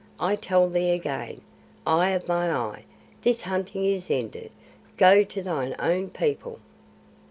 I 0.19 0.35
tell 0.35 0.67
thee 0.67 0.89
again, 0.89 1.41
eye 1.85 2.09
of 2.09 2.27
my 2.27 2.49
eye, 2.51 2.85
this 3.21 3.43
hunting 3.43 3.85
is 3.85 4.09
ended. 4.09 4.49
Go 4.97 5.23
to 5.23 5.43
thine 5.43 5.75
own 5.77 6.09
people." 6.09 6.57